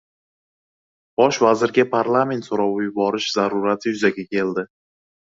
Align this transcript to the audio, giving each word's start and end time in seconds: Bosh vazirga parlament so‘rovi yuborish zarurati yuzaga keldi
Bosh 1.21 1.37
vazirga 1.47 1.83
parlament 1.91 2.47
so‘rovi 2.47 2.85
yuborish 2.85 3.27
zarurati 3.35 3.93
yuzaga 3.93 4.25
keldi 4.33 4.65